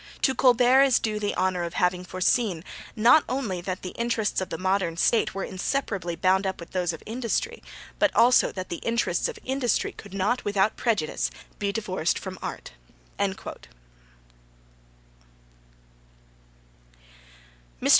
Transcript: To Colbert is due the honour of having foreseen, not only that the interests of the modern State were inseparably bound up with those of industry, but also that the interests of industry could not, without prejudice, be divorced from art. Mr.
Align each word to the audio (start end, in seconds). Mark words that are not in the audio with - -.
To 0.23 0.33
Colbert 0.33 0.81
is 0.81 0.97
due 0.97 1.19
the 1.19 1.35
honour 1.37 1.61
of 1.63 1.75
having 1.75 2.03
foreseen, 2.03 2.63
not 2.95 3.23
only 3.29 3.61
that 3.61 3.83
the 3.83 3.89
interests 3.91 4.41
of 4.41 4.49
the 4.49 4.57
modern 4.57 4.97
State 4.97 5.35
were 5.35 5.43
inseparably 5.43 6.15
bound 6.15 6.47
up 6.47 6.59
with 6.59 6.71
those 6.71 6.91
of 6.91 7.03
industry, 7.05 7.61
but 7.99 8.09
also 8.15 8.51
that 8.51 8.69
the 8.69 8.77
interests 8.77 9.27
of 9.27 9.37
industry 9.45 9.91
could 9.91 10.15
not, 10.15 10.43
without 10.43 10.75
prejudice, 10.75 11.29
be 11.59 11.71
divorced 11.71 12.17
from 12.17 12.39
art. 12.41 12.71
Mr. 17.79 17.89